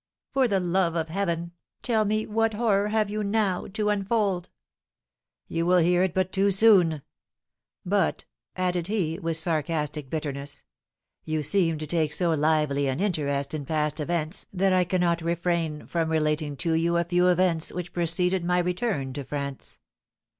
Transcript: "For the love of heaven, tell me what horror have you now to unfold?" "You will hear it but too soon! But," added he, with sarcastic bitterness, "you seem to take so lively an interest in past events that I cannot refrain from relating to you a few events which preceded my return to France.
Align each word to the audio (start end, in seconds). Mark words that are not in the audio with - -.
"For 0.31 0.47
the 0.47 0.59
love 0.59 0.95
of 0.95 1.09
heaven, 1.09 1.51
tell 1.83 2.05
me 2.05 2.25
what 2.25 2.55
horror 2.55 2.87
have 2.87 3.11
you 3.11 3.23
now 3.23 3.67
to 3.67 3.89
unfold?" 3.89 4.49
"You 5.47 5.63
will 5.67 5.77
hear 5.77 6.01
it 6.01 6.15
but 6.15 6.31
too 6.31 6.49
soon! 6.49 7.03
But," 7.85 8.25
added 8.55 8.87
he, 8.87 9.19
with 9.19 9.37
sarcastic 9.37 10.09
bitterness, 10.09 10.63
"you 11.23 11.43
seem 11.43 11.77
to 11.77 11.85
take 11.85 12.13
so 12.13 12.31
lively 12.31 12.87
an 12.87 12.99
interest 12.99 13.53
in 13.53 13.63
past 13.63 13.99
events 13.99 14.47
that 14.51 14.73
I 14.73 14.85
cannot 14.85 15.21
refrain 15.21 15.85
from 15.85 16.09
relating 16.09 16.57
to 16.57 16.73
you 16.73 16.97
a 16.97 17.03
few 17.03 17.27
events 17.27 17.71
which 17.71 17.93
preceded 17.93 18.43
my 18.43 18.57
return 18.57 19.13
to 19.13 19.23
France. 19.23 19.77